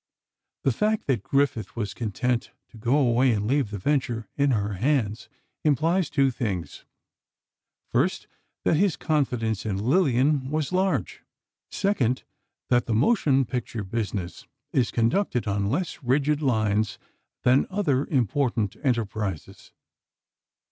The 0.63 0.71
fact 0.71 1.05
that 1.05 1.21
Griffith 1.21 1.75
was 1.75 1.93
content 1.93 2.49
to 2.69 2.77
go 2.79 2.97
away 2.97 3.31
and 3.31 3.45
leave 3.45 3.69
the 3.69 3.77
venture 3.77 4.27
in 4.35 4.49
her 4.49 4.73
hands, 4.73 5.29
implies 5.63 6.09
two 6.09 6.31
things: 6.31 6.85
First, 7.87 8.25
that 8.63 8.77
his 8.77 8.97
confidence 8.97 9.63
in 9.63 9.77
Lillian 9.77 10.49
was 10.49 10.71
large; 10.73 11.21
second, 11.69 12.23
that 12.69 12.87
the 12.87 12.95
motion 12.95 13.45
picture 13.45 13.83
business 13.83 14.47
is 14.73 14.89
conducted 14.89 15.45
on 15.45 15.69
less 15.69 16.01
rigid 16.01 16.41
lines 16.41 16.97
than 17.43 17.67
other 17.69 18.07
important 18.07 18.75
enterprises. 18.83 19.71